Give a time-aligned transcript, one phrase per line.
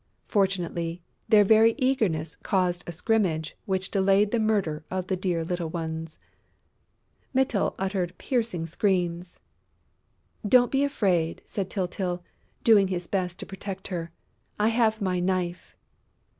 [0.27, 5.69] Fortunately, their very eagerness caused a scrimmage which delayed the murder of the dear little
[5.69, 6.17] ones.
[7.35, 9.39] Mytyl uttered piercing screams.
[10.43, 12.23] "Don't be afraid," said Tyltyl,
[12.63, 14.11] doing his best to protect her.
[14.57, 15.75] "I have my knife."